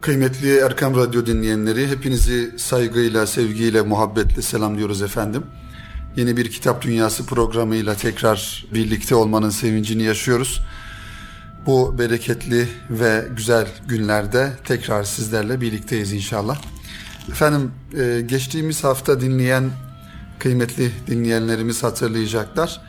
[0.00, 5.42] Kıymetli Erkam Radyo dinleyenleri, hepinizi saygıyla, sevgiyle, muhabbetle selamlıyoruz efendim.
[6.16, 10.60] Yeni bir Kitap Dünyası programıyla tekrar birlikte olmanın sevincini yaşıyoruz.
[11.66, 16.58] Bu bereketli ve güzel günlerde tekrar sizlerle birlikteyiz inşallah.
[17.30, 19.70] Efendim e, geçtiğimiz hafta dinleyen
[20.38, 22.80] kıymetli dinleyenlerimiz hatırlayacaklar.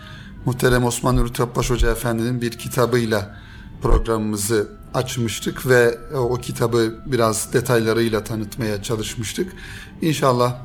[0.46, 3.36] Muhterem Osman Nuri Topbaş Hoca Efendi'nin bir kitabıyla
[3.82, 9.54] programımızı açmıştık ve o kitabı biraz detaylarıyla tanıtmaya çalışmıştık.
[10.02, 10.56] İnşallah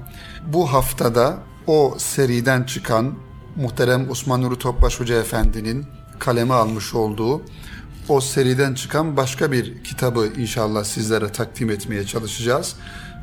[0.47, 3.15] bu haftada o seriden çıkan
[3.57, 5.87] muhterem Osman Nuri Topbaş Hoca Efendi'nin
[6.19, 7.43] kaleme almış olduğu
[8.09, 12.77] o seriden çıkan başka bir kitabı inşallah sizlere takdim etmeye çalışacağız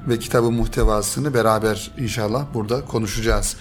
[0.08, 3.55] ve kitabın muhtevasını beraber inşallah burada konuşacağız.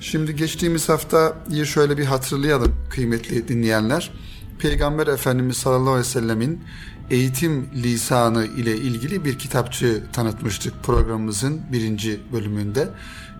[0.00, 4.10] Şimdi geçtiğimiz haftayı şöyle bir hatırlayalım kıymetli dinleyenler.
[4.58, 6.64] Peygamber Efendimiz sallallahu aleyhi ve sellemin
[7.10, 12.88] eğitim lisanı ile ilgili bir kitapçı tanıtmıştık programımızın birinci bölümünde.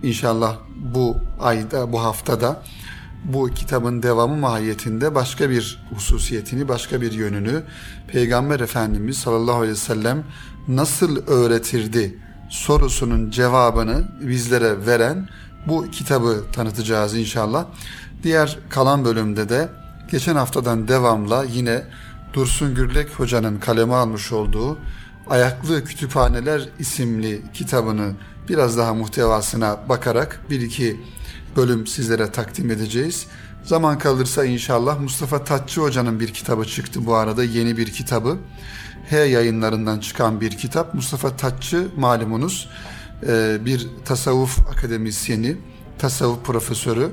[0.02, 2.62] İnşallah bu ayda, bu haftada
[3.24, 7.62] bu kitabın devamı mahiyetinde başka bir hususiyetini, başka bir yönünü
[8.08, 10.24] Peygamber Efendimiz sallallahu aleyhi ve sellem
[10.68, 12.18] nasıl öğretirdi
[12.50, 15.28] sorusunun cevabını bizlere veren
[15.66, 17.66] bu kitabı tanıtacağız inşallah.
[18.22, 19.68] Diğer kalan bölümde de
[20.10, 21.82] geçen haftadan devamla yine
[22.32, 24.78] Dursun Gürlek Hoca'nın kaleme almış olduğu
[25.30, 28.12] Ayaklı Kütüphaneler isimli kitabını
[28.48, 31.00] biraz daha muhtevasına bakarak bir iki
[31.56, 33.26] bölüm sizlere takdim edeceğiz.
[33.64, 38.38] Zaman kalırsa inşallah Mustafa Tatçı Hoca'nın bir kitabı çıktı bu arada yeni bir kitabı.
[39.10, 40.94] H yayınlarından çıkan bir kitap.
[40.94, 42.68] Mustafa Tatçı malumunuz
[43.26, 45.56] e, bir tasavvuf akademisyeni,
[45.98, 47.10] tasavvuf profesörü.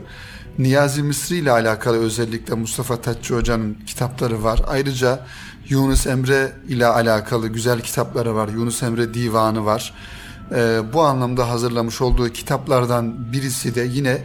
[0.60, 4.62] Niyazi Misri ile alakalı özellikle Mustafa Tatçı Hoca'nın kitapları var.
[4.68, 5.20] Ayrıca
[5.70, 8.48] Yunus Emre ile alakalı güzel kitapları var.
[8.48, 9.94] Yunus Emre Divanı var.
[10.56, 14.24] Ee, bu anlamda hazırlamış olduğu kitaplardan birisi de yine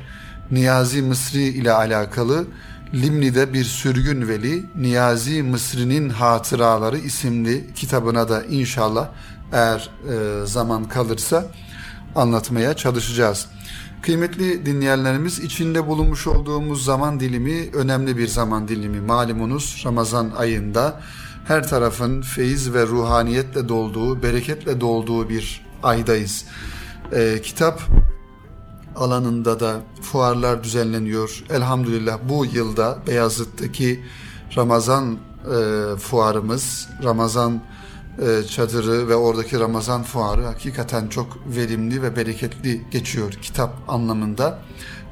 [0.51, 2.45] Niyazi Mısri ile alakalı
[2.95, 9.09] Limni'de bir sürgün veli Niyazi Mısri'nin Hatıraları isimli kitabına da inşallah
[9.53, 11.45] eğer e, zaman kalırsa
[12.15, 13.47] anlatmaya çalışacağız.
[14.03, 19.01] Kıymetli dinleyenlerimiz içinde bulunmuş olduğumuz zaman dilimi önemli bir zaman dilimi.
[19.01, 21.01] Malumunuz Ramazan ayında
[21.45, 26.45] her tarafın feyiz ve ruhaniyetle dolduğu, bereketle dolduğu bir aydayız.
[27.13, 27.81] Ee, kitap
[28.97, 31.45] alanında da fuarlar düzenleniyor.
[31.51, 34.05] Elhamdülillah bu yılda Beyazıt'taki
[34.57, 37.63] Ramazan e, fuarımız, Ramazan
[38.49, 44.59] çadırı ve oradaki Ramazan fuarı hakikaten çok verimli ve bereketli geçiyor kitap anlamında.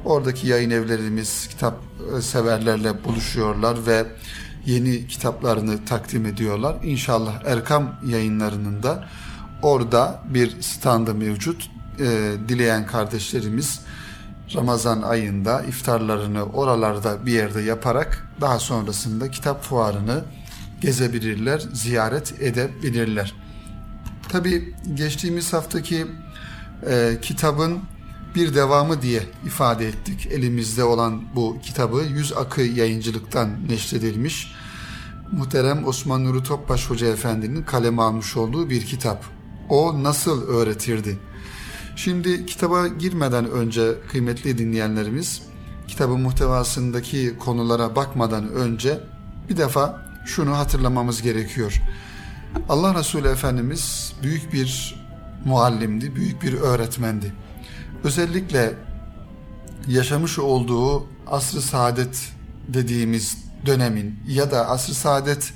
[0.05, 1.75] Oradaki yayın evlerimiz kitap
[2.17, 4.05] e, severlerle buluşuyorlar ve
[4.67, 6.77] yeni kitaplarını takdim ediyorlar.
[6.83, 9.09] İnşallah Erkam yayınlarının da
[9.63, 11.71] orada bir standı mevcut.
[12.01, 13.81] E, dileyen kardeşlerimiz
[14.55, 20.25] Ramazan ayında iftarlarını oralarda bir yerde yaparak daha sonrasında kitap fuarını
[20.85, 23.35] gezebilirler, ziyaret edebilirler.
[24.29, 26.07] Tabi geçtiğimiz haftaki
[26.91, 27.79] e, kitabın
[28.35, 30.27] bir devamı diye ifade ettik.
[30.27, 34.53] Elimizde olan bu kitabı Yüz Akı yayıncılıktan neşredilmiş.
[35.33, 39.25] Muhterem Osman Nuri Topbaş Hoca Efendi'nin kaleme almış olduğu bir kitap.
[39.69, 41.19] O nasıl öğretirdi?
[41.97, 45.43] Şimdi kitaba girmeden önce kıymetli dinleyenlerimiz
[45.89, 49.01] kitabın muhtevasındaki konulara bakmadan önce
[49.49, 51.83] bir defa şunu hatırlamamız gerekiyor.
[52.69, 55.01] Allah Resulü Efendimiz büyük bir
[55.45, 57.33] muallimdi, büyük bir öğretmendi.
[58.05, 58.75] Özellikle
[59.89, 62.33] yaşamış olduğu asr-ı saadet
[62.69, 65.53] dediğimiz dönemin ya da asr-ı saadet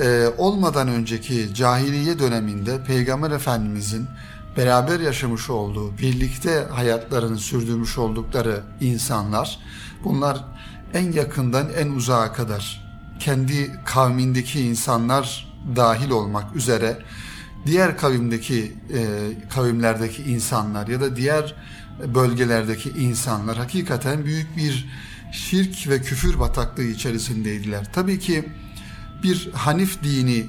[0.00, 4.06] e, olmadan önceki cahiliye döneminde Peygamber Efendimizin
[4.56, 9.58] beraber yaşamış olduğu, birlikte hayatlarını sürdürmüş oldukları insanlar,
[10.04, 10.44] bunlar
[10.94, 12.85] en yakından en uzağa kadar
[13.20, 16.98] kendi kavmindeki insanlar dahil olmak üzere
[17.66, 19.02] diğer kavimdeki e,
[19.50, 21.54] kavimlerdeki insanlar ya da diğer
[22.14, 24.88] bölgelerdeki insanlar hakikaten büyük bir
[25.32, 27.92] şirk ve küfür bataklığı içerisindeydiler.
[27.92, 28.44] Tabii ki
[29.22, 30.46] bir Hanif dini e,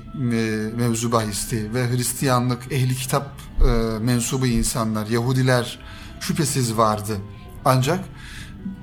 [0.78, 3.32] mevzu bahisti ve Hristiyanlık ehli kitap
[3.62, 5.80] e, mensubu insanlar, Yahudiler
[6.20, 7.18] şüphesiz vardı.
[7.66, 8.00] Ancak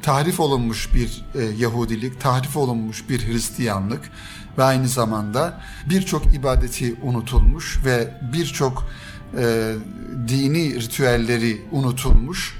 [0.02, 4.10] tahrif olunmuş bir e, Yahudilik, tahrif olunmuş bir Hristiyanlık
[4.58, 5.60] ve aynı zamanda
[5.90, 8.86] birçok ibadeti unutulmuş ve birçok
[9.38, 9.74] e,
[10.28, 12.56] dini ritüelleri unutulmuş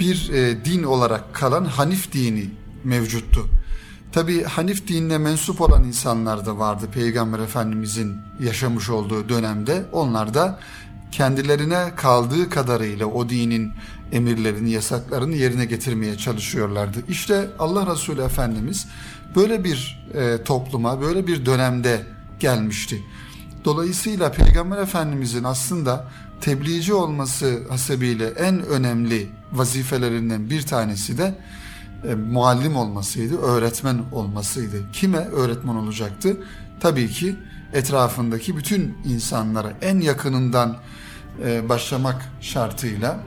[0.00, 2.50] bir e, din olarak kalan Hanif dini
[2.84, 3.48] mevcuttu.
[4.12, 9.84] Tabi Hanif dinine mensup olan insanlar da vardı Peygamber Efendimizin yaşamış olduğu dönemde.
[9.92, 10.58] Onlar da
[11.14, 13.72] kendilerine kaldığı kadarıyla o dinin
[14.12, 16.98] emirlerini, yasaklarını yerine getirmeye çalışıyorlardı.
[17.08, 18.86] İşte Allah Resulü Efendimiz
[19.36, 22.02] böyle bir e, topluma, böyle bir dönemde
[22.40, 23.02] gelmişti.
[23.64, 26.08] Dolayısıyla Peygamber Efendimizin aslında
[26.40, 31.34] tebliğci olması hasebiyle en önemli vazifelerinden bir tanesi de
[32.08, 34.92] e, muallim olmasıydı, öğretmen olmasıydı.
[34.92, 36.36] Kime öğretmen olacaktı?
[36.80, 37.36] Tabii ki
[37.72, 40.76] etrafındaki bütün insanlara en yakınından
[41.44, 43.20] e, başlamak şartıyla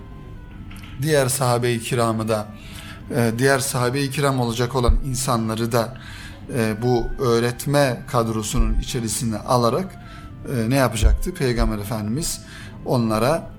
[1.01, 2.47] diğer sahabe-i kiramı da
[3.15, 5.97] e, diğer sahabe-i kiram olacak olan insanları da
[6.53, 9.95] e, bu öğretme kadrosunun içerisine alarak
[10.55, 11.33] e, ne yapacaktı?
[11.33, 12.41] Peygamber Efendimiz
[12.85, 13.51] onlara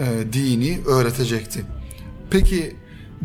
[0.00, 1.64] e, dini öğretecekti.
[2.30, 2.76] Peki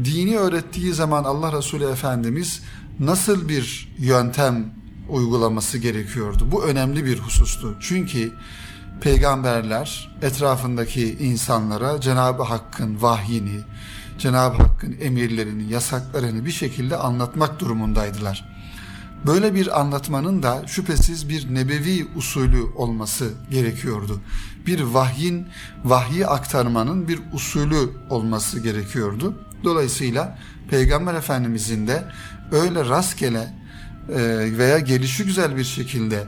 [0.03, 2.61] dini öğrettiği zaman Allah Resulü Efendimiz
[2.99, 4.73] nasıl bir yöntem
[5.09, 6.47] uygulaması gerekiyordu?
[6.51, 7.77] Bu önemli bir husustu.
[7.79, 8.31] Çünkü
[9.01, 13.59] peygamberler etrafındaki insanlara Cenab-ı Hakk'ın vahyini,
[14.17, 18.53] Cenab-ı Hakk'ın emirlerini, yasaklarını bir şekilde anlatmak durumundaydılar.
[19.25, 24.21] Böyle bir anlatmanın da şüphesiz bir nebevi usulü olması gerekiyordu.
[24.67, 25.47] Bir vahyin,
[25.83, 29.37] vahyi aktarmanın bir usulü olması gerekiyordu.
[29.63, 30.37] Dolayısıyla
[30.69, 32.03] Peygamber Efendimizin de
[32.51, 33.53] öyle rastgele
[34.09, 34.17] e,
[34.57, 36.23] veya gelişi güzel bir şekilde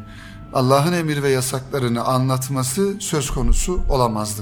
[0.55, 4.41] Allah'ın emir ve yasaklarını anlatması söz konusu olamazdı.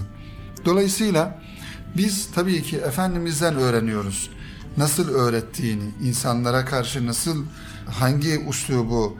[0.65, 1.39] Dolayısıyla
[1.97, 4.29] biz tabii ki Efendimiz'den öğreniyoruz.
[4.77, 7.45] Nasıl öğrettiğini, insanlara karşı nasıl,
[7.85, 9.17] hangi uslubu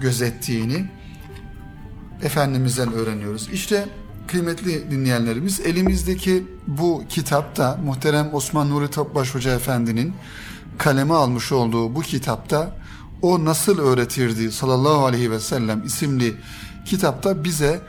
[0.00, 0.90] gözettiğini
[2.22, 3.48] Efendimiz'den öğreniyoruz.
[3.52, 3.88] İşte
[4.28, 10.14] kıymetli dinleyenlerimiz elimizdeki bu kitapta muhterem Osman Nuri Topbaş Hoca Efendi'nin
[10.78, 12.81] kaleme almış olduğu bu kitapta
[13.22, 16.36] o nasıl öğretirdi sallallahu aleyhi ve sellem isimli
[16.84, 17.80] kitapta bize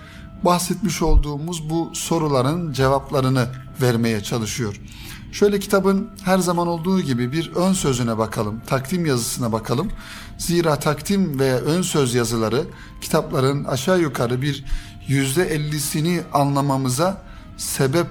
[0.44, 3.47] bahsetmiş olduğumuz bu soruların cevaplarını
[3.81, 4.80] vermeye çalışıyor.
[5.31, 9.91] Şöyle kitabın her zaman olduğu gibi bir ön sözüne bakalım, takdim yazısına bakalım.
[10.38, 12.63] Zira takdim ve ön söz yazıları
[13.01, 14.65] kitapların aşağı yukarı bir
[15.07, 17.21] yüzde ellisini anlamamıza
[17.57, 18.07] sebep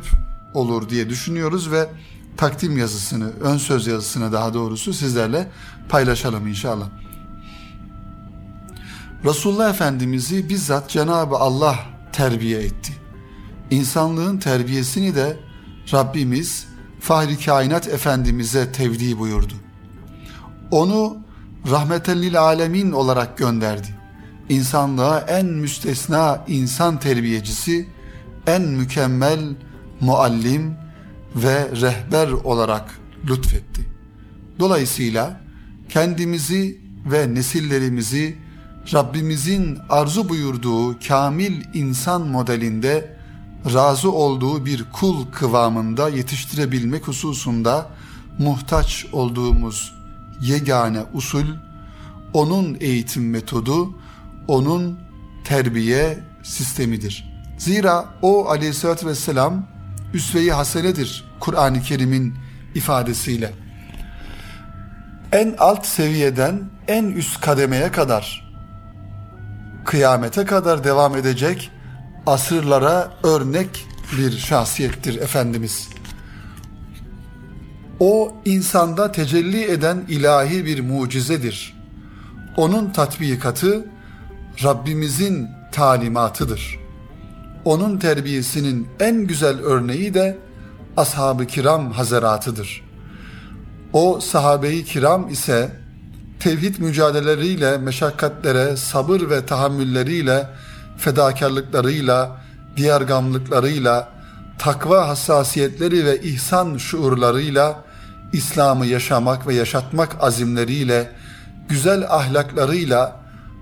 [0.55, 1.89] olur diye düşünüyoruz ve
[2.37, 5.51] takdim yazısını, ön söz yazısını daha doğrusu sizlerle
[5.89, 7.02] paylaşalım inşallah.
[9.25, 11.79] Resulullah Efendimiz'i bizzat Cenab-ı Allah
[12.13, 12.93] terbiye etti.
[13.71, 15.37] İnsanlığın terbiyesini de
[15.93, 16.67] Rabbimiz
[17.01, 19.55] Fahri Kainat Efendimiz'e tevdi buyurdu.
[20.71, 21.17] Onu
[21.71, 23.89] rahmeten lil alemin olarak gönderdi.
[24.49, 27.89] İnsanlığa en müstesna insan terbiyecisi,
[28.47, 29.41] en mükemmel
[30.01, 30.75] muallim
[31.37, 33.83] ve rehber olarak lütfetti.
[34.59, 35.41] Dolayısıyla
[35.89, 38.42] kendimizi ve nesillerimizi
[38.94, 43.17] Rabbimizin arzu buyurduğu kamil insan modelinde
[43.75, 47.87] razı olduğu bir kul kıvamında yetiştirebilmek hususunda
[48.38, 49.94] muhtaç olduğumuz
[50.40, 51.46] yegane usul
[52.32, 53.94] onun eğitim metodu,
[54.49, 54.99] onun
[55.44, 57.32] terbiye sistemidir.
[57.58, 59.67] Zira o aleyhissalatü vesselam
[60.14, 62.34] üsve-i hasenedir Kur'an-ı Kerim'in
[62.75, 63.52] ifadesiyle.
[65.32, 68.52] En alt seviyeden en üst kademeye kadar
[69.84, 71.70] kıyamete kadar devam edecek
[72.26, 73.87] asırlara örnek
[74.19, 75.89] bir şahsiyettir Efendimiz.
[78.01, 81.74] O insanda tecelli eden ilahi bir mucizedir.
[82.56, 83.86] Onun tatbikatı
[84.65, 86.79] Rabbimizin talimatıdır.
[87.65, 90.39] Onun terbiyesinin en güzel örneği de
[90.96, 92.84] ashab-ı kiram hazeratıdır.
[93.93, 95.81] O sahabe-i kiram ise
[96.43, 100.49] tevhid mücadeleleriyle, meşakkatlere, sabır ve tahammülleriyle,
[100.96, 102.37] fedakarlıklarıyla,
[102.77, 104.08] diğer gamlıklarıyla,
[104.58, 107.84] takva hassasiyetleri ve ihsan şuurlarıyla,
[108.32, 111.11] İslam'ı yaşamak ve yaşatmak azimleriyle,
[111.69, 113.17] güzel ahlaklarıyla,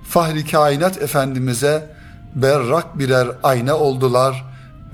[0.08, 1.86] Fahri Kainat Efendimiz'e
[2.34, 4.44] berrak birer ayna oldular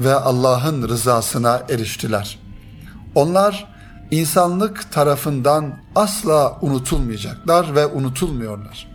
[0.00, 2.38] ve Allah'ın rızasına eriştiler.
[3.14, 3.75] Onlar,
[4.11, 8.89] insanlık tarafından asla unutulmayacaklar ve unutulmuyorlar.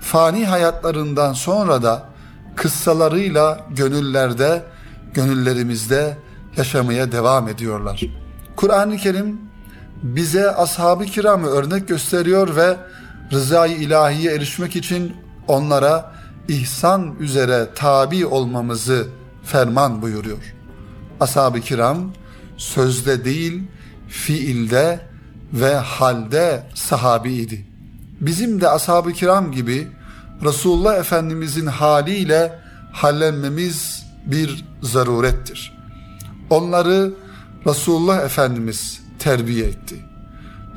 [0.00, 2.08] Fani hayatlarından sonra da
[2.56, 4.62] kıssalarıyla gönüllerde,
[5.14, 6.16] gönüllerimizde
[6.56, 8.02] yaşamaya devam ediyorlar.
[8.56, 9.40] Kur'an-ı Kerim
[10.02, 12.76] bize ashab-ı kiramı örnek gösteriyor ve
[13.32, 15.16] rızayı ilahiye erişmek için
[15.48, 16.12] onlara
[16.48, 19.06] ihsan üzere tabi olmamızı
[19.44, 20.54] ferman buyuruyor.
[21.20, 22.12] Ashab-ı kiram
[22.56, 23.62] sözde değil,
[24.08, 25.00] fiilde
[25.52, 27.66] ve halde sahabiydi.
[28.20, 29.88] bizim de ashab-ı kiram gibi
[30.44, 32.58] Resulullah Efendimizin haliyle
[32.92, 35.76] hallenmemiz bir zarurettir.
[36.50, 37.14] Onları
[37.66, 39.96] Resulullah Efendimiz terbiye etti.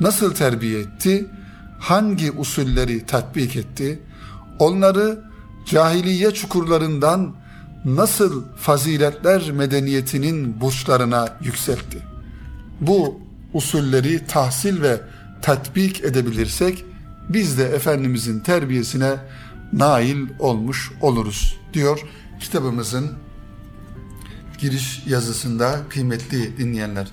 [0.00, 1.26] Nasıl terbiye etti?
[1.78, 4.02] Hangi usulleri tatbik etti?
[4.58, 5.24] Onları
[5.66, 7.34] cahiliye çukurlarından
[7.84, 12.09] nasıl faziletler medeniyetinin burçlarına yükseltti?
[12.80, 13.20] Bu
[13.54, 15.00] usulleri tahsil ve
[15.42, 16.84] tatbik edebilirsek
[17.28, 19.16] biz de Efendimizin terbiyesine
[19.72, 22.00] nail olmuş oluruz diyor
[22.40, 23.10] kitabımızın
[24.58, 27.08] giriş yazısında kıymetli dinleyenler.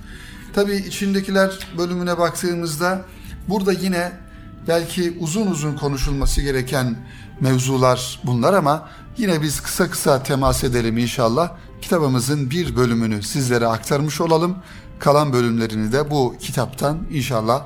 [0.52, 3.04] Tabi içindekiler bölümüne baktığımızda
[3.48, 4.12] burada yine
[4.68, 6.96] belki uzun uzun konuşulması gereken
[7.40, 11.52] mevzular bunlar ama yine biz kısa kısa temas edelim inşallah.
[11.82, 14.56] Kitabımızın bir bölümünü sizlere aktarmış olalım.
[14.98, 17.62] Kalan bölümlerini de bu kitaptan inşallah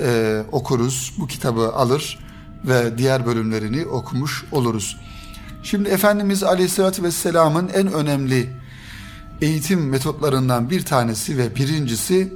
[0.00, 1.14] e, okuruz.
[1.18, 2.18] Bu kitabı alır
[2.64, 5.00] ve diğer bölümlerini okumuş oluruz.
[5.62, 8.50] Şimdi Efendimiz Aleyhisselatü Vesselam'ın en önemli
[9.40, 12.32] eğitim metotlarından bir tanesi ve birincisi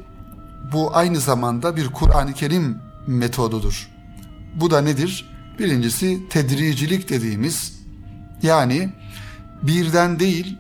[0.72, 3.90] bu aynı zamanda bir Kur'an-ı Kerim metodudur.
[4.54, 5.32] Bu da nedir?
[5.58, 7.82] Birincisi tedricilik dediğimiz
[8.42, 8.92] yani
[9.62, 10.58] birden değil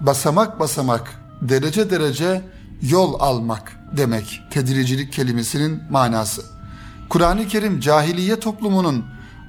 [0.00, 2.42] basamak basamak derece derece
[2.82, 6.42] yol almak demek tedricilik kelimesinin manası.
[7.08, 9.04] Kur'an-ı Kerim cahiliye toplumunun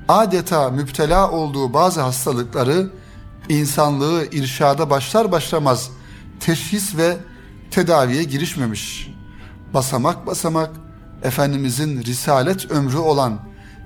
[0.07, 2.89] adeta müptela olduğu bazı hastalıkları
[3.50, 5.89] insanlığı irşada başlar başlamaz
[6.39, 7.17] teşhis ve
[7.71, 9.13] tedaviye girişmemiş.
[9.74, 10.69] Basamak basamak
[11.24, 13.39] Efendimizin risalet ömrü olan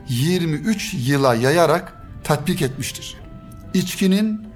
[0.09, 3.17] 23 yıla yayarak tatbik etmiştir.
[3.73, 4.47] İçkinin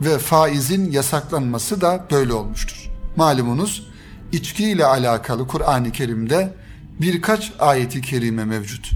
[0.00, 2.90] ve faizin yasaklanması da böyle olmuştur.
[3.16, 3.91] Malumunuz
[4.32, 6.54] içki ile alakalı Kur'an-ı Kerim'de
[7.00, 8.90] birkaç ayeti kerime mevcut.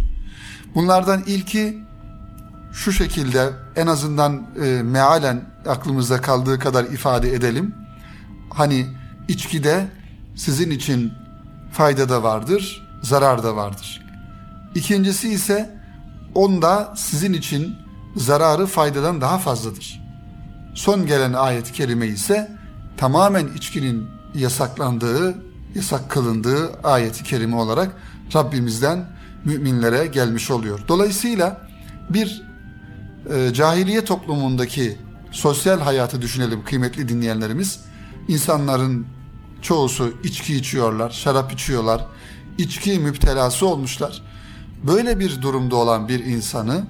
[0.75, 1.78] Bunlardan ilki
[2.73, 7.75] şu şekilde en azından e, mealen aklımızda kaldığı kadar ifade edelim.
[8.50, 8.87] Hani
[9.28, 9.87] içkide
[10.37, 11.12] sizin için
[11.73, 14.07] fayda da vardır, zarar da vardır.
[14.75, 15.81] İkincisi ise
[16.35, 17.76] onda sizin için
[18.16, 20.00] zararı faydadan daha fazladır.
[20.75, 22.50] Son gelen ayet-i kerime ise
[22.97, 25.35] tamamen içkinin yasaklandığı,
[25.75, 27.97] yasak kılındığı ayeti kerime olarak
[28.35, 29.07] Rabbimizden
[29.45, 30.81] müminlere gelmiş oluyor.
[30.88, 31.69] Dolayısıyla
[32.11, 32.43] bir
[33.35, 34.97] e, cahiliye toplumundaki
[35.33, 37.81] sosyal hayatı düşünelim kıymetli dinleyenlerimiz.
[38.28, 39.07] İnsanların
[39.62, 42.07] çoğusu içki içiyorlar, şarap içiyorlar,
[42.59, 44.23] içki müptelası olmuşlar.
[44.85, 46.85] Böyle bir durumda olan bir insanı,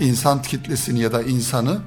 [0.00, 1.78] insan kitlesini ya da insanı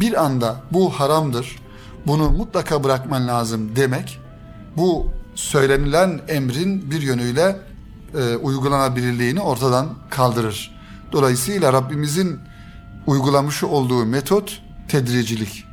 [0.00, 1.58] bir anda bu haramdır,
[2.06, 4.20] bunu mutlaka bırakman lazım demek,
[4.76, 7.56] bu söylenilen emrin bir yönüyle
[8.14, 10.74] e, uygulanabilirliğini ortadan kaldırır.
[11.12, 12.40] Dolayısıyla Rabbimizin
[13.06, 15.64] uygulamış olduğu metot tedricilik.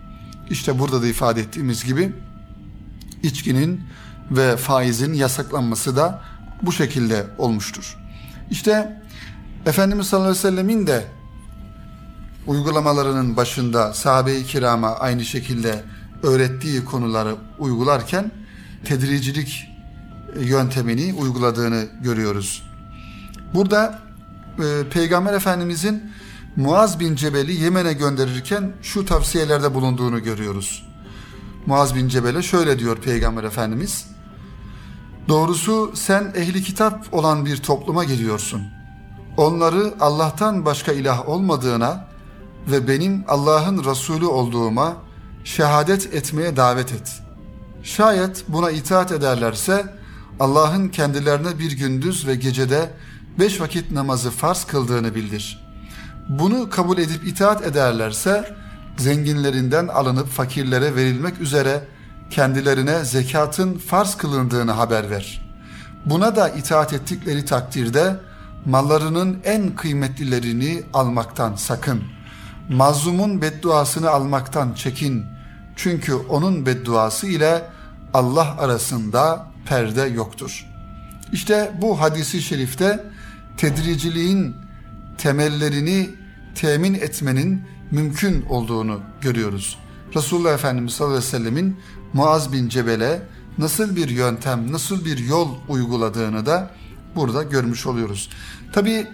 [0.49, 2.13] İşte burada da ifade ettiğimiz gibi
[3.23, 3.81] içkinin
[4.31, 6.21] ve faizin yasaklanması da
[6.61, 7.97] bu şekilde olmuştur.
[8.51, 9.01] İşte
[9.65, 11.05] Efendimiz sallallahu aleyhi ve sellemin de
[12.47, 15.83] uygulamalarının başında sahabe-i kirama aynı şekilde
[16.23, 18.31] öğrettiği konuları uygularken
[18.85, 19.67] tedricilik
[20.39, 22.63] yöntemini uyguladığını görüyoruz.
[23.53, 23.99] Burada
[24.59, 26.11] e, Peygamber Efendimizin
[26.55, 30.87] Muaz bin Cebel'i Yemen'e gönderirken şu tavsiyelerde bulunduğunu görüyoruz.
[31.65, 34.07] Muaz bin Cebel'e şöyle diyor Peygamber Efendimiz.
[35.27, 38.61] Doğrusu sen ehli kitap olan bir topluma gidiyorsun.
[39.37, 42.07] Onları Allah'tan başka ilah olmadığına
[42.67, 44.95] ve benim Allah'ın Resulü olduğuma
[45.43, 47.20] şehadet etmeye davet et.
[47.83, 49.85] Şayet buna itaat ederlerse
[50.39, 52.89] Allah'ın kendilerine bir gündüz ve gecede
[53.39, 55.63] beş vakit namazı farz kıldığını bildir.
[56.29, 58.55] Bunu kabul edip itaat ederlerse
[58.97, 61.87] zenginlerinden alınıp fakirlere verilmek üzere
[62.29, 65.51] kendilerine zekatın farz kılındığını haber ver.
[66.05, 68.15] Buna da itaat ettikleri takdirde
[68.65, 72.03] mallarının en kıymetlilerini almaktan sakın.
[72.69, 75.25] Mazlumun bedduasını almaktan çekin.
[75.83, 77.65] Çünkü onun bedduası ile
[78.13, 80.65] Allah arasında perde yoktur.
[81.31, 83.03] İşte bu hadisi şerifte
[83.57, 84.55] tedriciliğin
[85.17, 86.09] temellerini
[86.55, 87.61] temin etmenin
[87.91, 89.77] mümkün olduğunu görüyoruz.
[90.15, 91.79] Resulullah Efendimiz sallallahu aleyhi ve sellemin
[92.13, 93.21] Muaz bin Cebel'e
[93.57, 96.69] nasıl bir yöntem, nasıl bir yol uyguladığını da
[97.15, 98.29] burada görmüş oluyoruz.
[98.73, 99.07] Tabi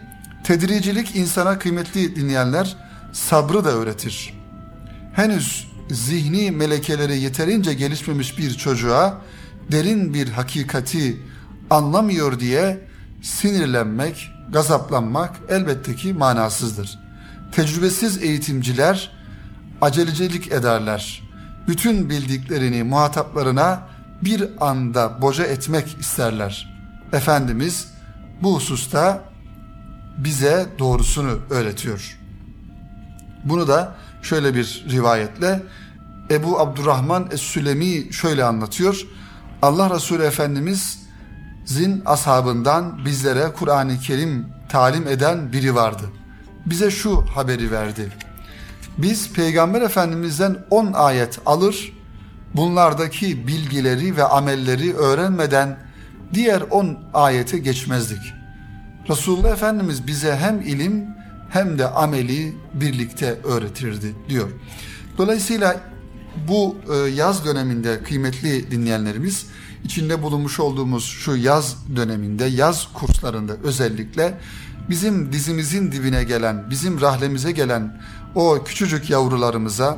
[0.44, 2.78] tedricilik insana kıymetli dinleyenler
[3.14, 4.34] sabrı da öğretir.
[5.14, 9.22] Henüz zihni melekeleri yeterince gelişmemiş bir çocuğa
[9.72, 11.17] derin bir hakikati
[11.70, 12.88] anlamıyor diye
[13.22, 17.00] sinirlenmek, gazaplanmak elbette ki manasızdır.
[17.51, 19.12] Tecrübesiz eğitimciler
[19.82, 21.24] acelecilik ederler.
[21.67, 23.88] Bütün bildiklerini muhataplarına
[24.22, 26.77] bir anda boca etmek isterler.
[27.13, 27.88] Efendimiz
[28.41, 29.24] bu hususta
[30.17, 32.17] bize doğrusunu öğretiyor.
[33.50, 35.63] Bunu da şöyle bir rivayetle
[36.32, 39.08] Ebu Abdurrahman Es-Sülemi şöyle anlatıyor.
[39.62, 41.00] Allah Resulü Efendimiz
[41.66, 46.04] zin ashabından bizlere Kur'an-ı Kerim talim eden biri vardı.
[46.66, 48.12] Bize şu haberi verdi.
[48.98, 51.94] Biz Peygamber Efendimiz'den 10 ayet alır,
[52.56, 55.77] bunlardaki bilgileri ve amelleri öğrenmeden
[56.34, 58.34] diğer 10 ayete geçmezdik.
[59.10, 61.17] Resulullah Efendimiz bize hem ilim
[61.50, 64.50] hem de ameli birlikte öğretirdi diyor.
[65.18, 65.82] Dolayısıyla
[66.48, 69.46] bu e, yaz döneminde kıymetli dinleyenlerimiz
[69.84, 74.38] içinde bulunmuş olduğumuz şu yaz döneminde yaz kurslarında özellikle
[74.89, 78.01] bizim dizimizin dibine gelen, bizim rahlemize gelen
[78.36, 79.98] o küçücük yavrularımıza,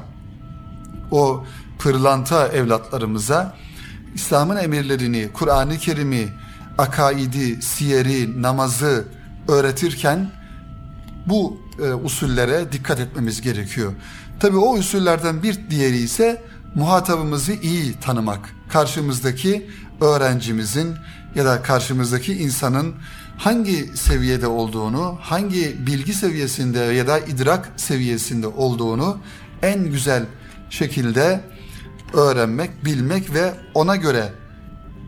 [1.12, 1.46] o
[1.80, 3.56] pırlanta evlatlarımıza
[4.16, 6.30] İslam'ın emirlerini, Kur'an-ı Kerim'i,
[6.78, 9.06] akaidi, siyeri, namazı
[9.48, 10.32] öğretirken
[11.30, 13.94] bu e, usullere dikkat etmemiz gerekiyor.
[14.40, 16.44] Tabi o usullerden bir diğeri ise
[16.76, 18.50] muhatabımızı iyi tanımak.
[18.70, 19.70] Karşımızdaki
[20.02, 20.96] öğrencimizin
[21.36, 22.96] ya da karşımızdaki insanın
[23.38, 29.18] hangi seviyede olduğunu, hangi bilgi seviyesinde ya da idrak seviyesinde olduğunu
[29.62, 30.26] en güzel
[30.70, 31.42] şekilde
[32.14, 34.34] öğrenmek, bilmek ve ona göre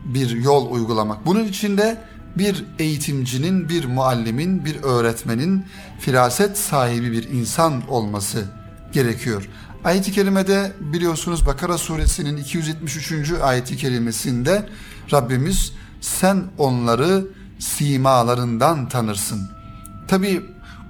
[0.04, 1.26] bir yol uygulamak.
[1.26, 1.98] Bunun içinde
[2.38, 5.66] bir eğitimcinin, bir muallimin, bir öğretmenin
[6.00, 8.44] firaset sahibi bir insan olması
[8.92, 9.48] gerekiyor.
[9.84, 13.32] Ayet-i kerimede biliyorsunuz Bakara suresinin 273.
[13.42, 14.68] ayet-i kerimesinde
[15.12, 17.26] Rabbimiz sen onları
[17.58, 19.50] simalarından tanırsın.
[20.08, 20.42] Tabi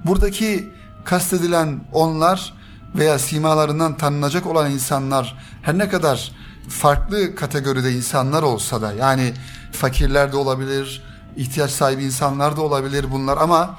[0.05, 0.69] buradaki
[1.05, 2.55] kastedilen onlar
[2.95, 6.33] veya simalarından tanınacak olan insanlar her ne kadar
[6.69, 9.33] farklı kategoride insanlar olsa da yani
[9.73, 11.03] fakirler de olabilir,
[11.37, 13.79] ihtiyaç sahibi insanlar da olabilir bunlar ama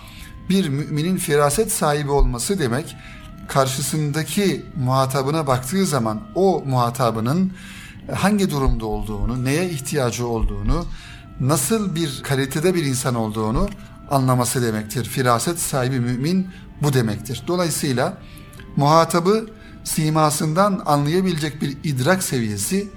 [0.50, 2.96] bir müminin firaset sahibi olması demek
[3.48, 7.54] karşısındaki muhatabına baktığı zaman o muhatabının
[8.14, 10.86] hangi durumda olduğunu, neye ihtiyacı olduğunu,
[11.40, 13.70] nasıl bir kalitede bir insan olduğunu
[14.12, 15.06] anlaması demektir.
[15.06, 16.48] Firaset sahibi mümin
[16.82, 17.44] bu demektir.
[17.48, 18.18] Dolayısıyla
[18.76, 19.46] muhatabı
[19.84, 22.88] simasından anlayabilecek bir idrak seviyesi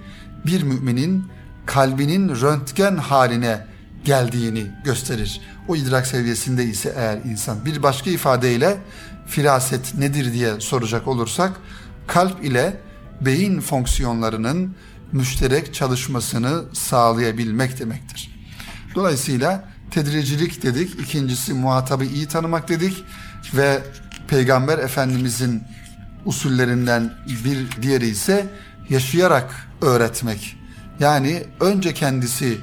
[0.46, 1.24] bir müminin
[1.66, 3.66] kalbinin röntgen haline
[4.06, 5.40] geldiğini gösterir.
[5.68, 8.76] O idrak seviyesinde ise eğer insan bir başka ifadeyle
[9.26, 11.52] firaset nedir diye soracak olursak
[12.06, 12.80] kalp ile
[13.20, 14.76] beyin fonksiyonlarının
[15.12, 18.30] müşterek çalışmasını sağlayabilmek demektir.
[18.94, 23.04] Dolayısıyla tedricilik dedik, ikincisi muhatabı iyi tanımak dedik
[23.54, 23.82] ve
[24.28, 25.62] Peygamber Efendimizin
[26.24, 27.12] usullerinden
[27.44, 28.46] bir diğeri ise
[28.88, 30.56] yaşayarak öğretmek.
[31.00, 32.58] Yani önce kendisi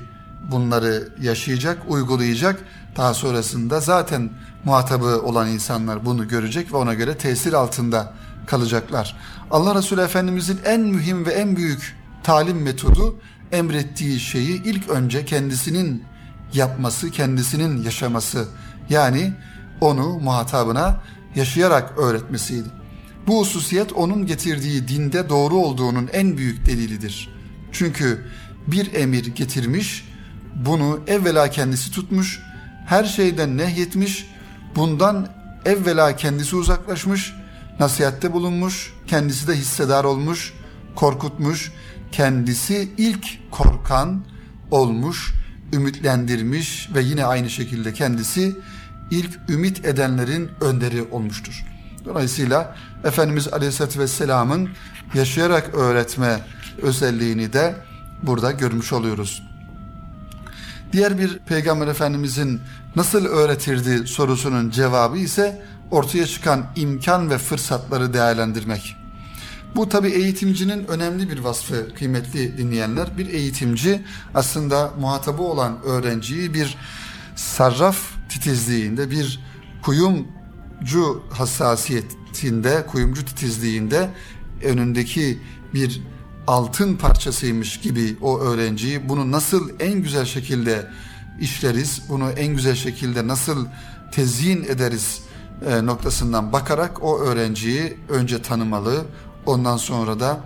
[0.51, 2.59] bunları yaşayacak, uygulayacak.
[2.97, 4.29] Daha sonrasında zaten
[4.65, 8.13] muhatabı olan insanlar bunu görecek ve ona göre tesir altında
[8.45, 9.17] kalacaklar.
[9.51, 13.19] Allah Resulü Efendimizin en mühim ve en büyük talim metodu
[13.51, 16.03] emrettiği şeyi ilk önce kendisinin
[16.53, 18.47] yapması, kendisinin yaşaması.
[18.89, 19.33] Yani
[19.81, 21.01] onu muhatabına
[21.35, 22.67] yaşayarak öğretmesiydi.
[23.27, 27.29] Bu hususiyet onun getirdiği dinde doğru olduğunun en büyük delilidir.
[27.71, 28.25] Çünkü
[28.67, 30.05] bir emir getirmiş,
[30.55, 32.39] bunu evvela kendisi tutmuş,
[32.85, 34.27] her şeyden nehyetmiş,
[34.75, 35.27] bundan
[35.65, 37.33] evvela kendisi uzaklaşmış,
[37.79, 40.53] nasihatte bulunmuş, kendisi de hissedar olmuş,
[40.95, 41.71] korkutmuş,
[42.11, 44.23] kendisi ilk korkan
[44.71, 45.33] olmuş,
[45.73, 48.55] ümitlendirmiş ve yine aynı şekilde kendisi
[49.11, 51.65] ilk ümit edenlerin önderi olmuştur.
[52.05, 54.69] Dolayısıyla Efendimiz Aleyhisselatü Vesselam'ın
[55.13, 56.39] yaşayarak öğretme
[56.81, 57.75] özelliğini de
[58.23, 59.52] burada görmüş oluyoruz.
[60.93, 62.61] Diğer bir Peygamber Efendimizin
[62.95, 68.95] nasıl öğretirdi sorusunun cevabı ise ortaya çıkan imkan ve fırsatları değerlendirmek.
[69.75, 73.17] Bu tabi eğitimcinin önemli bir vasfı kıymetli dinleyenler.
[73.17, 74.01] Bir eğitimci
[74.35, 76.77] aslında muhatabı olan öğrenciyi bir
[77.35, 77.97] sarraf
[78.29, 79.39] titizliğinde, bir
[79.81, 84.09] kuyumcu hassasiyetinde, kuyumcu titizliğinde
[84.63, 85.39] önündeki
[85.73, 86.01] bir
[86.47, 90.87] altın parçasıymış gibi o öğrenciyi bunu nasıl en güzel şekilde
[91.39, 93.65] işleriz, bunu en güzel şekilde nasıl
[94.11, 95.21] tezyin ederiz
[95.65, 99.05] e, noktasından bakarak o öğrenciyi önce tanımalı,
[99.45, 100.39] ondan sonra da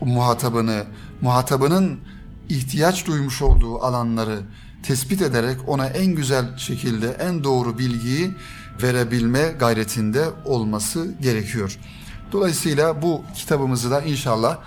[0.00, 0.84] muhatabını,
[1.20, 2.00] muhatabının
[2.48, 4.40] ihtiyaç duymuş olduğu alanları
[4.82, 8.34] tespit ederek ona en güzel şekilde en doğru bilgiyi
[8.82, 11.78] verebilme gayretinde olması gerekiyor.
[12.32, 14.58] Dolayısıyla bu kitabımızı da inşallah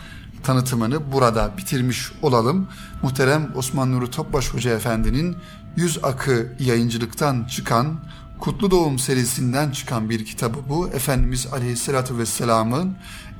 [0.46, 2.68] tanıtımını burada bitirmiş olalım.
[3.02, 5.38] Muhterem Osman Nuri Topbaş Hoca Efendi'nin
[5.76, 8.00] Yüz Akı yayıncılıktan çıkan
[8.40, 10.88] Kutlu Doğum serisinden çıkan bir kitabı bu.
[10.88, 12.96] Efendimiz Aleyhisselatü Vesselam'ın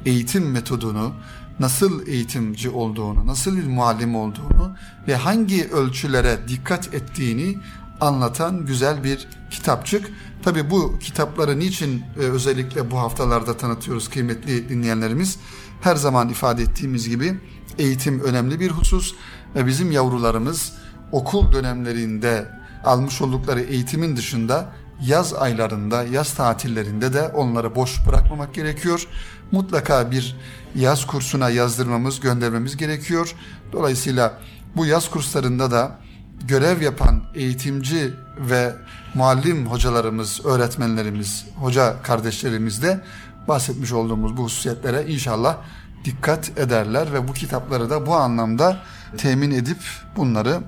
[0.06, 1.14] eğitim metodunu,
[1.60, 4.76] nasıl eğitimci olduğunu, nasıl bir muallim olduğunu
[5.08, 7.58] ve hangi ölçülere dikkat ettiğini
[8.02, 10.12] anlatan güzel bir kitapçık.
[10.44, 15.40] Tabi bu kitapları niçin e, özellikle bu haftalarda tanıtıyoruz kıymetli dinleyenlerimiz?
[15.86, 17.40] Her zaman ifade ettiğimiz gibi
[17.78, 19.16] eğitim önemli bir husus
[19.56, 20.74] ve bizim yavrularımız
[21.12, 22.48] okul dönemlerinde
[22.84, 29.08] almış oldukları eğitimin dışında yaz aylarında, yaz tatillerinde de onları boş bırakmamak gerekiyor.
[29.52, 30.36] Mutlaka bir
[30.76, 33.36] yaz kursuna yazdırmamız, göndermemiz gerekiyor.
[33.72, 34.40] Dolayısıyla
[34.76, 36.00] bu yaz kurslarında da
[36.48, 38.76] görev yapan eğitimci ve
[39.14, 43.02] muallim hocalarımız, öğretmenlerimiz, hoca kardeşlerimiz de
[43.48, 45.58] bahsetmiş olduğumuz bu hususiyetlere inşallah
[46.06, 48.78] dikkat ederler ve bu kitapları da bu anlamda
[49.18, 49.78] temin edip
[50.16, 50.60] bunları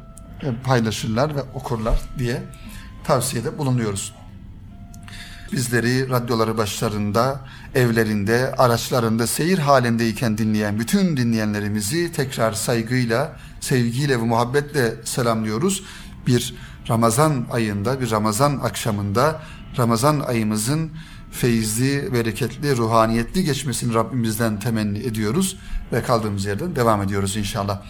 [0.64, 2.44] paylaşırlar ve okurlar diye
[3.04, 4.14] tavsiyede bulunuyoruz.
[5.52, 7.40] Bizleri radyoları başlarında,
[7.76, 15.84] evlerinde, araçlarında seyir halindeyken dinleyen bütün dinleyenlerimizi tekrar saygıyla, sevgiyle ve muhabbetle selamlıyoruz.
[16.28, 16.56] Bir
[16.90, 19.42] Ramazan ayında, bir Ramazan akşamında
[19.78, 20.92] Ramazan ayımızın
[21.38, 25.58] feyizli, bereketli, ruhaniyetli geçmesini Rabbimizden temenni ediyoruz
[25.94, 27.82] ve kaldığımız yerden devam ediyoruz inşallah.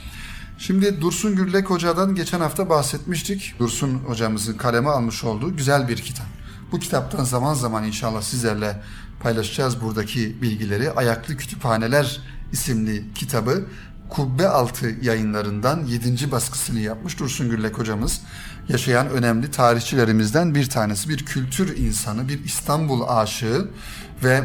[0.57, 3.55] Şimdi Dursun Gürlek Hoca'dan geçen hafta bahsetmiştik.
[3.60, 6.25] Dursun hocamızın kaleme almış olduğu güzel bir kitap.
[6.71, 8.81] Bu kitaptan zaman zaman inşallah sizlerle
[9.19, 10.91] paylaşacağız buradaki bilgileri.
[10.91, 13.65] Ayaklı Kütüphaneler isimli kitabı
[14.10, 16.31] Kubbe Altı yayınlarından 7.
[16.31, 18.21] baskısını yapmış Dursun Gürlek hocamız.
[18.69, 21.10] Yaşayan önemli tarihçilerimizden bir tanesi.
[21.10, 23.67] Bir kültür insanı, bir İstanbul aşığı
[24.23, 24.43] ve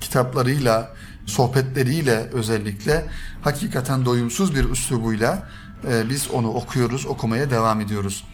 [0.00, 0.94] kitaplarıyla,
[1.26, 3.06] sohbetleriyle özellikle
[3.42, 5.48] hakikaten doyumsuz bir üslubuyla
[5.88, 8.24] e, biz onu okuyoruz, okumaya devam ediyoruz.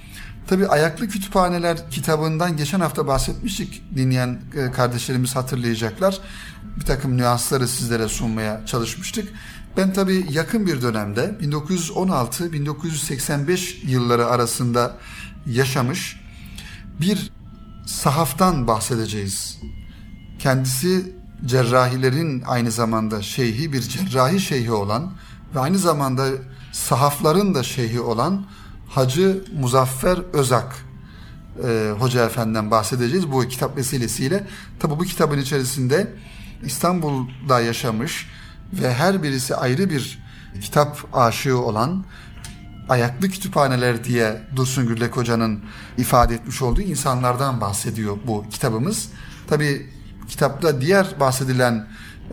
[0.47, 3.83] Tabi Ayaklı Kütüphaneler kitabından geçen hafta bahsetmiştik.
[3.97, 6.19] Dinleyen e, kardeşlerimiz hatırlayacaklar.
[6.81, 9.29] Bir takım nüansları sizlere sunmaya çalışmıştık.
[9.77, 14.97] Ben tabi yakın bir dönemde 1916-1985 yılları arasında
[15.47, 16.21] yaşamış
[17.01, 17.33] bir
[17.87, 19.61] sahaftan bahsedeceğiz.
[20.39, 21.13] Kendisi
[21.47, 25.13] cerrahilerin aynı zamanda şeyhi bir cerrahi şeyhi olan
[25.55, 26.29] ve aynı zamanda
[26.73, 28.47] sahafların da şeyhi olan
[28.89, 30.77] Hacı Muzaffer Özak
[31.65, 34.47] e, Hoca Efendi'den bahsedeceğiz bu kitap vesilesiyle.
[34.81, 36.13] Tabi bu kitabın içerisinde
[36.65, 38.27] İstanbul'da yaşamış
[38.73, 40.23] ve her birisi ayrı bir
[40.61, 42.05] kitap aşığı olan
[42.89, 45.65] ayaklı kütüphaneler diye Dursun Gürlek Hoca'nın
[45.99, 49.09] ifade etmiş olduğu insanlardan bahsediyor bu kitabımız.
[49.49, 49.91] Tabi
[50.29, 51.87] kitapta diğer bahsedilen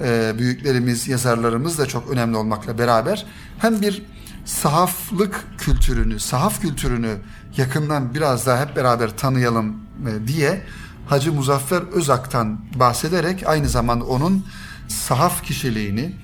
[0.03, 3.25] e, büyüklerimiz, yazarlarımız da çok önemli olmakla beraber
[3.59, 4.03] hem bir
[4.45, 7.17] sahaflık kültürünü, sahaf kültürünü
[7.57, 10.61] yakından biraz daha hep beraber tanıyalım e, diye
[11.07, 14.45] Hacı Muzaffer Özak'tan bahsederek aynı zamanda onun
[14.87, 16.15] sahaf kişiliğini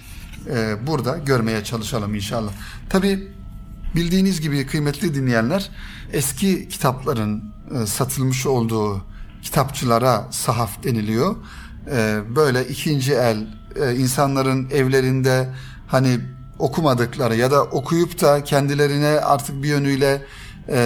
[0.50, 2.52] e, burada görmeye çalışalım inşallah.
[2.90, 3.32] Tabi
[3.96, 5.70] bildiğiniz gibi kıymetli dinleyenler
[6.14, 7.44] eski kitapların
[7.82, 9.06] e, satılmış olduğu
[9.42, 11.36] kitapçılara sahaf deniliyor.
[12.36, 13.48] böyle ikinci el
[13.98, 15.50] insanların evlerinde
[15.88, 16.20] hani
[16.60, 20.22] okumadıkları ya da okuyup da kendilerine artık bir yönüyle
[20.70, 20.78] e,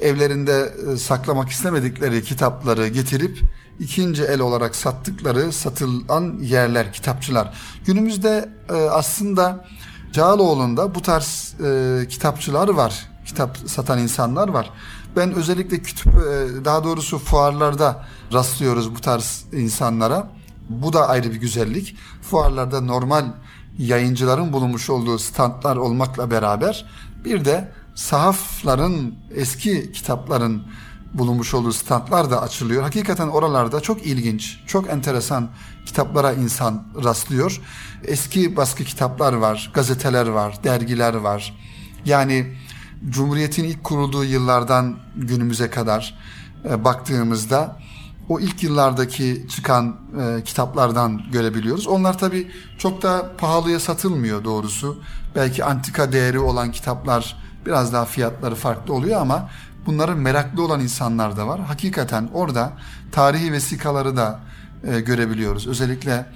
[0.00, 3.40] evlerinde e, saklamak istemedikleri kitapları getirip
[3.80, 7.54] ikinci el olarak sattıkları satılan yerler, kitapçılar.
[7.84, 9.64] Günümüzde e, aslında
[10.12, 13.08] Cağaloğlu'nda bu tarz e, kitapçılar var.
[13.26, 14.70] Kitap satan insanlar var.
[15.16, 20.30] Ben özellikle kütüp e, daha doğrusu fuarlarda rastlıyoruz bu tarz insanlara.
[20.68, 21.96] Bu da ayrı bir güzellik.
[22.22, 23.24] Fuarlarda normal
[23.78, 26.86] yayıncıların bulunmuş olduğu standlar olmakla beraber
[27.24, 30.62] bir de sahafların eski kitapların
[31.14, 32.82] bulunmuş olduğu standlar da açılıyor.
[32.82, 35.48] Hakikaten oralarda çok ilginç, çok enteresan
[35.86, 37.60] kitaplara insan rastlıyor.
[38.04, 41.54] Eski baskı kitaplar var, gazeteler var, dergiler var.
[42.04, 42.56] Yani
[43.08, 46.18] Cumhuriyet'in ilk kurulduğu yıllardan günümüze kadar
[46.70, 47.76] e, baktığımızda
[48.28, 51.86] o ilk yıllardaki çıkan e, kitaplardan görebiliyoruz.
[51.86, 55.02] Onlar tabii çok da pahalıya satılmıyor doğrusu.
[55.34, 59.50] Belki antika değeri olan kitaplar biraz daha fiyatları farklı oluyor ama
[59.88, 61.60] bunların meraklı olan insanlar da var.
[61.60, 62.72] Hakikaten orada
[63.12, 64.40] tarihi vesikaları da
[64.84, 65.66] e, görebiliyoruz.
[65.66, 66.26] Özellikle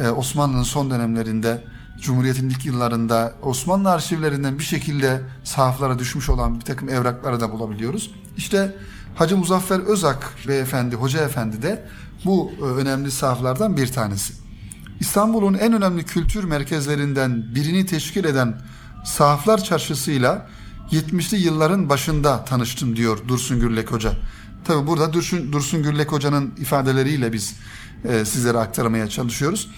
[0.00, 1.64] e, Osmanlı'nın son dönemlerinde
[2.00, 8.10] Cumhuriyet'in ilk yıllarında Osmanlı arşivlerinden bir şekilde sahaflara düşmüş olan bir takım evrakları da bulabiliyoruz.
[8.36, 8.76] İşte
[9.14, 11.88] Hacı Muzaffer Özak beyefendi, hoca efendi de
[12.24, 14.34] bu e, önemli sahaflardan bir tanesi.
[15.00, 18.60] İstanbul'un en önemli kültür merkezlerinden birini teşkil eden
[19.04, 20.46] Sahaflar Çarşısı'yla
[20.92, 24.12] 70'li yılların başında tanıştım diyor Dursun Gürlek Hoca.
[24.64, 27.54] Tabi burada Dursun, Dursun Gürlek Hoca'nın ifadeleriyle biz
[28.04, 29.70] e, sizlere aktarmaya çalışıyoruz.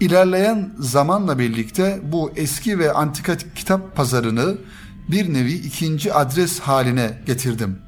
[0.00, 4.58] İlerleyen zamanla birlikte bu eski ve antika kitap pazarını
[5.08, 7.78] bir nevi ikinci adres haline getirdim.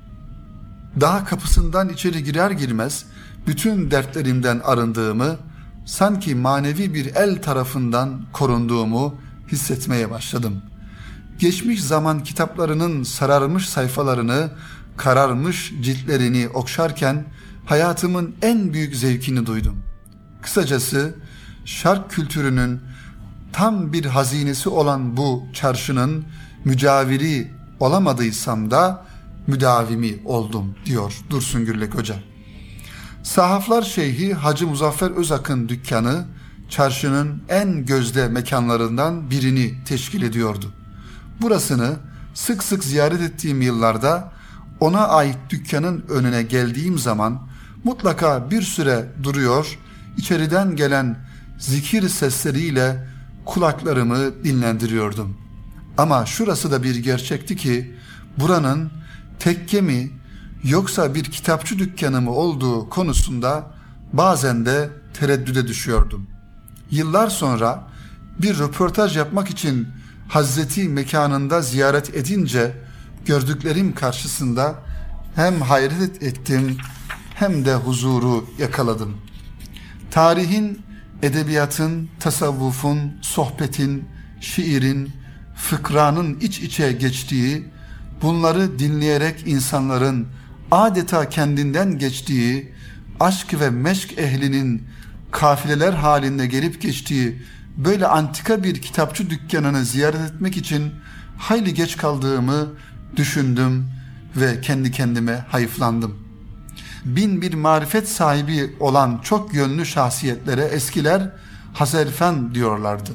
[1.01, 3.05] Daha kapısından içeri girer girmez
[3.47, 5.37] bütün dertlerimden arındığımı,
[5.87, 9.15] sanki manevi bir el tarafından korunduğumu
[9.53, 10.63] hissetmeye başladım.
[11.41, 14.51] Geçmiş zaman kitaplarının sararmış sayfalarını,
[14.97, 17.25] kararmış ciltlerini okşarken
[17.67, 19.77] hayatımın en büyük zevkini duydum.
[20.43, 21.15] Kısacası
[21.65, 22.81] şark kültürünün
[23.53, 26.25] tam bir hazinesi olan bu çarşının
[26.65, 27.51] mücaviri
[27.81, 29.07] olamadıysam da
[29.47, 32.17] müdavimi oldum diyor Dursun Gürlek Hoca.
[33.23, 36.25] Sahaflar Şeyhi Hacı Muzaffer Özak'ın dükkanı
[36.69, 40.73] çarşının en gözde mekanlarından birini teşkil ediyordu.
[41.43, 41.97] Burasını
[42.35, 44.33] sık sık ziyaret ettiğim yıllarda
[44.81, 47.49] ona ait dükkanın önüne geldiğim zaman
[47.85, 49.79] mutlaka bir süre duruyor,
[50.17, 51.17] içeriden gelen
[51.59, 53.09] zikir sesleriyle
[53.45, 55.37] kulaklarımı dinlendiriyordum.
[55.99, 57.97] Ama şurası da bir gerçekti ki
[58.39, 58.91] buranın
[59.39, 60.11] tekke mi
[60.65, 63.71] yoksa bir kitapçı dükkanı mı olduğu konusunda
[64.13, 66.27] bazen de tereddüde düşüyordum.
[66.91, 67.85] Yıllar sonra
[68.43, 69.89] bir röportaj yapmak için
[70.31, 72.73] Hazreti mekanında ziyaret edince
[73.27, 74.75] gördüklerim karşısında
[75.37, 76.77] hem hayret ettim
[77.35, 79.17] hem de huzuru yakaladım.
[80.11, 80.83] Tarihin,
[81.23, 84.05] edebiyatın, tasavvufun, sohbetin,
[84.41, 85.13] şiirin,
[85.57, 87.65] fıkranın iç içe geçtiği,
[88.23, 90.27] bunları dinleyerek insanların
[90.71, 92.73] adeta kendinden geçtiği,
[93.21, 94.83] aşk ve meşk ehlinin
[95.31, 97.43] kafileler halinde gelip geçtiği
[97.77, 100.93] böyle antika bir kitapçı dükkanını ziyaret etmek için
[101.39, 102.69] hayli geç kaldığımı
[103.17, 103.91] düşündüm
[104.37, 106.19] ve kendi kendime hayıflandım.
[107.05, 111.31] Bin bir marifet sahibi olan çok yönlü şahsiyetlere eskiler
[111.73, 113.11] Hazerfen diyorlardı.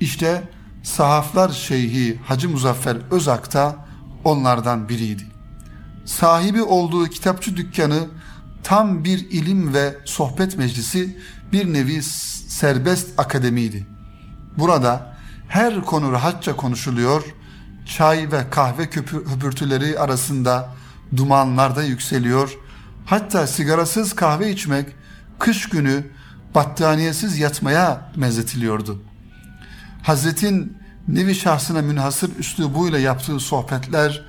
[0.00, 0.42] İşte
[0.82, 3.76] sahaflar şeyhi Hacı Muzaffer Özak da
[4.24, 5.22] onlardan biriydi.
[6.04, 8.06] Sahibi olduğu kitapçı dükkanı
[8.62, 11.16] tam bir ilim ve sohbet meclisi
[11.52, 12.02] bir nevi
[12.48, 13.86] serbest akademiydi.
[14.58, 15.16] Burada
[15.48, 17.22] her konu rahatça konuşuluyor,
[17.86, 20.74] çay ve kahve höpürtüleri arasında
[21.16, 22.58] dumanlar da yükseliyor.
[23.06, 24.86] Hatta sigarasız kahve içmek
[25.38, 26.04] kış günü
[26.54, 29.02] battaniyesiz yatmaya benzetiliyordu.
[30.02, 30.76] Hazretin
[31.08, 34.24] nevi şahsına münhasır üslubuyla yaptığı sohbetler,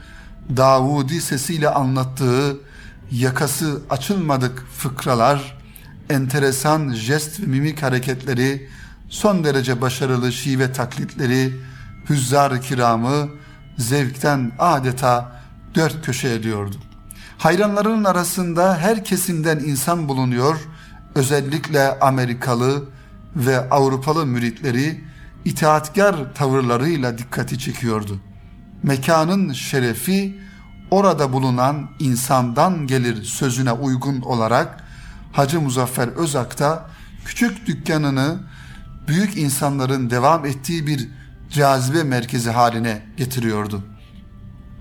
[0.57, 2.57] Davudi sesiyle anlattığı
[3.11, 5.58] yakası açılmadık fıkralar,
[6.09, 8.69] enteresan jest ve mimik hareketleri,
[9.09, 11.53] son derece başarılı şive taklitleri,
[12.09, 13.29] hüzzar kiramı
[13.77, 15.41] zevkten adeta
[15.75, 16.75] dört köşe ediyordu.
[17.37, 20.57] Hayranlarının arasında her kesimden insan bulunuyor,
[21.15, 22.83] özellikle Amerikalı
[23.35, 25.03] ve Avrupalı müritleri
[25.45, 28.19] itaatkar tavırlarıyla dikkati çekiyordu.
[28.83, 30.39] Mekanın şerefi
[30.91, 34.88] orada bulunan insandan gelir sözüne uygun olarak
[35.31, 36.85] Hacı Muzaffer Özak da
[37.25, 38.37] küçük dükkanını
[39.07, 41.07] büyük insanların devam ettiği bir
[41.49, 43.83] cazibe merkezi haline getiriyordu.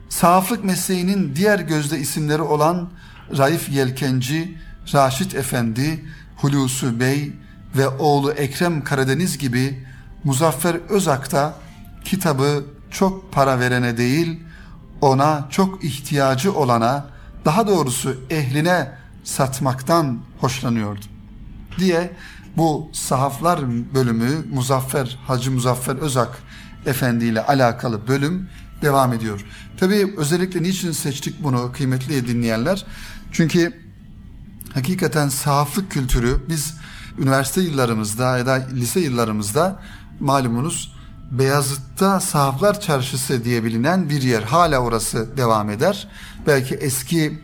[0.09, 2.91] Sahaflık mesleğinin diğer gözde isimleri olan
[3.39, 4.59] Raif Yelkenci,
[4.95, 6.05] Raşit Efendi,
[6.37, 7.33] Hulusi Bey
[7.77, 9.87] ve oğlu Ekrem Karadeniz gibi
[10.25, 11.55] Muzaffer Özak da
[12.05, 14.41] kitabı çok para verene değil,
[15.01, 17.07] ona çok ihtiyacı olana,
[17.45, 18.93] daha doğrusu ehline
[19.25, 21.05] satmaktan hoşlanıyordu.
[21.79, 22.13] Diye
[22.57, 23.61] bu sahaflar
[23.95, 26.39] bölümü Muzaffer Hacı Muzaffer Özak
[26.87, 28.49] Efendi ile alakalı bölüm
[28.83, 29.45] devam ediyor.
[29.81, 32.87] Tabii özellikle niçin seçtik bunu kıymetli dinleyenler?
[33.33, 33.73] Çünkü
[34.75, 36.75] hakikaten sahaflık kültürü biz
[37.19, 39.83] üniversite yıllarımızda ya da lise yıllarımızda
[40.21, 40.99] malumunuz
[41.31, 44.43] Beyazıt'ta Sahaflar Çarşısı diye bilinen bir yer.
[44.43, 46.09] Hala orası devam eder.
[46.47, 47.39] Belki eski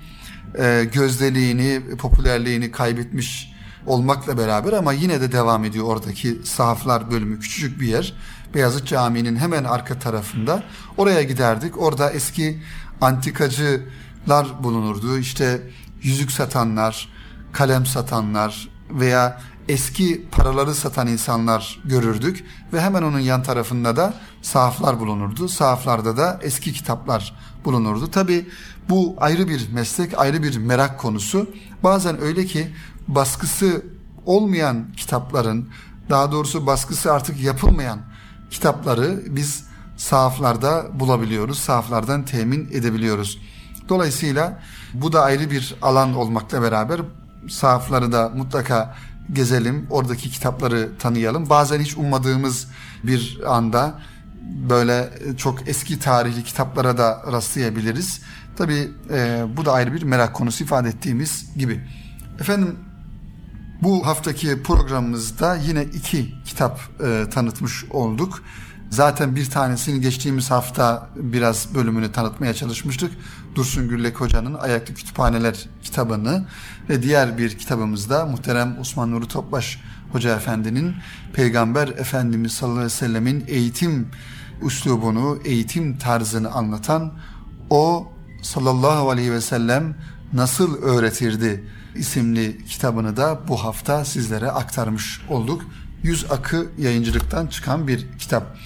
[0.59, 3.55] e, gözdeliğini, popülerliğini kaybetmiş
[3.87, 7.41] olmakla beraber ama yine de devam ediyor oradaki sahaflar bölümü.
[7.41, 8.15] Küçücük bir yer.
[8.55, 10.63] Beyazıt Camii'nin hemen arka tarafında.
[10.97, 11.83] Oraya giderdik.
[11.83, 12.61] Orada eski
[13.01, 15.19] antikacılar bulunurdu.
[15.19, 15.63] İşte
[16.03, 17.09] yüzük satanlar,
[17.53, 25.01] kalem satanlar veya eski paraları satan insanlar görürdük ve hemen onun yan tarafında da sahaflar
[25.01, 25.49] bulunurdu.
[25.49, 28.11] Sahaflarda da eski kitaplar bulunurdu.
[28.11, 28.49] Tabi
[28.89, 31.51] bu ayrı bir meslek, ayrı bir merak konusu.
[31.83, 32.69] Bazen öyle ki
[33.09, 33.83] baskısı
[34.27, 35.69] olmayan kitapların,
[36.11, 38.01] daha doğrusu baskısı artık yapılmayan
[38.51, 39.65] kitapları biz
[39.97, 41.59] sahaflarda bulabiliyoruz.
[41.59, 43.39] Sahaflardan temin edebiliyoruz.
[43.89, 44.61] Dolayısıyla
[44.95, 47.01] bu da ayrı bir alan olmakla beraber
[47.49, 48.97] sahafları da mutlaka
[49.33, 51.51] gezelim, oradaki kitapları tanıyalım.
[51.51, 52.69] Bazen hiç ummadığımız
[53.05, 54.01] bir anda
[54.71, 58.21] böyle çok eski tarihli kitaplara da rastlayabiliriz.
[58.57, 61.81] Tabii e, bu da ayrı bir merak konusu ifade ettiğimiz gibi.
[62.41, 62.77] Efendim
[63.83, 68.43] bu haftaki programımızda yine iki kitap e, tanıtmış olduk.
[68.91, 73.13] Zaten bir tanesini geçtiğimiz hafta biraz bölümünü tanıtmaya çalışmıştık.
[73.55, 76.47] Dursun Güllek Hoca'nın Ayaklı Kütüphaneler kitabını
[76.89, 79.81] ve diğer bir kitabımızda muhterem Osman Nuri Topbaş
[80.13, 80.95] Hoca Efendi'nin
[81.33, 84.09] Peygamber Efendimiz sallallahu aleyhi ve sellemin eğitim
[84.63, 87.13] üslubunu, eğitim tarzını anlatan
[87.71, 88.13] o
[88.45, 89.95] sallallahu aleyhi ve sellem
[90.33, 95.63] nasıl öğretirdi isimli kitabını da bu hafta sizlere aktarmış olduk.
[96.03, 98.57] Yüz Akı yayıncılıktan çıkan bir kitap.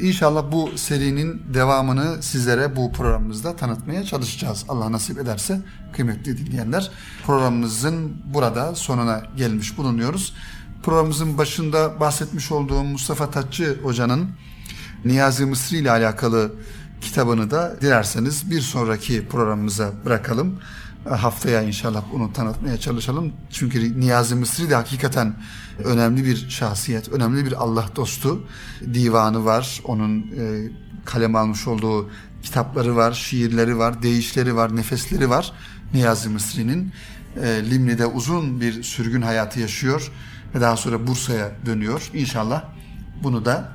[0.00, 4.64] İnşallah bu serinin devamını sizlere bu programımızda tanıtmaya çalışacağız.
[4.68, 5.60] Allah nasip ederse
[5.92, 6.90] kıymetli dinleyenler.
[7.26, 10.34] Programımızın burada sonuna gelmiş bulunuyoruz.
[10.82, 14.28] Programımızın başında bahsetmiş olduğum Mustafa Tatçı Hoca'nın
[15.04, 16.52] Niyazi Mısri ile alakalı
[17.00, 20.58] kitabını da dilerseniz bir sonraki programımıza bırakalım.
[21.08, 23.32] Haftaya inşallah bunu tanıtmaya çalışalım.
[23.50, 25.34] Çünkü Niyazi Mısri de hakikaten
[25.84, 28.46] önemli bir şahsiyet, önemli bir Allah dostu.
[28.94, 30.70] Divanı var, onun e,
[31.04, 32.10] kalem almış olduğu
[32.42, 35.52] kitapları var, şiirleri var, deyişleri var, nefesleri var.
[35.94, 36.92] Niyazi Mısri'nin
[37.42, 40.12] e, Limni'de uzun bir sürgün hayatı yaşıyor
[40.54, 42.10] ve daha sonra Bursa'ya dönüyor.
[42.14, 42.64] İnşallah
[43.22, 43.72] bunu da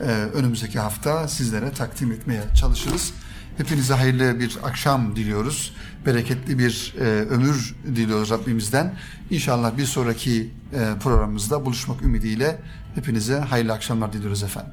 [0.00, 3.12] e, önümüzdeki hafta sizlere takdim etmeye çalışırız.
[3.56, 5.72] Hepinize hayırlı bir akşam diliyoruz.
[6.06, 8.94] Bereketli bir e, ömür diliyoruz Rabbimizden.
[9.30, 12.60] İnşallah bir sonraki e, programımızda buluşmak ümidiyle
[12.94, 14.72] hepinize hayırlı akşamlar diliyoruz efendim.